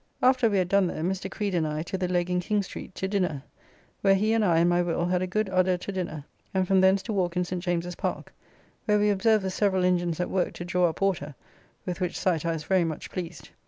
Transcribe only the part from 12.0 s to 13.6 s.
which sight I was very much pleased.